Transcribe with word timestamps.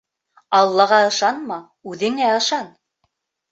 Аллаға 0.59 1.01
ышанма, 1.09 1.59
үҙеңә 1.93 2.33
ышан. 2.41 2.75